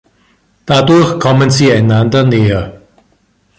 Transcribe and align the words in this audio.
Dadurch 0.65 1.19
kommen 1.19 1.51
sie 1.51 1.71
einander 1.71 2.23
näher. 2.23 2.81